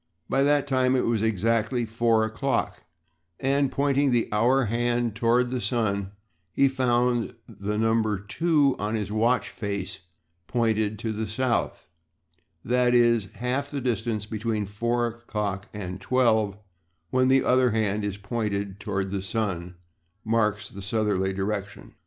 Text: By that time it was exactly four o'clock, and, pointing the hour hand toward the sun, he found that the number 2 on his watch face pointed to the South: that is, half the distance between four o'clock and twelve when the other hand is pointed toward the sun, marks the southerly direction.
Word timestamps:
By 0.27 0.41
that 0.41 0.65
time 0.65 0.95
it 0.95 1.05
was 1.05 1.21
exactly 1.21 1.85
four 1.85 2.23
o'clock, 2.23 2.85
and, 3.39 3.71
pointing 3.71 4.09
the 4.11 4.29
hour 4.33 4.65
hand 4.65 5.13
toward 5.15 5.51
the 5.51 5.61
sun, 5.61 6.13
he 6.51 6.67
found 6.67 7.35
that 7.47 7.59
the 7.61 7.77
number 7.77 8.17
2 8.17 8.77
on 8.79 8.95
his 8.95 9.11
watch 9.11 9.49
face 9.49 9.99
pointed 10.47 10.97
to 10.97 11.13
the 11.13 11.27
South: 11.27 11.85
that 12.65 12.95
is, 12.95 13.25
half 13.35 13.69
the 13.69 13.79
distance 13.79 14.25
between 14.25 14.65
four 14.65 15.05
o'clock 15.05 15.67
and 15.71 16.01
twelve 16.01 16.57
when 17.11 17.27
the 17.27 17.43
other 17.43 17.69
hand 17.69 18.03
is 18.03 18.17
pointed 18.17 18.79
toward 18.79 19.11
the 19.11 19.21
sun, 19.21 19.75
marks 20.25 20.67
the 20.67 20.81
southerly 20.81 21.31
direction. 21.31 21.93